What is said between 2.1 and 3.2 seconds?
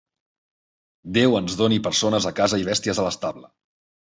a casa i bèsties a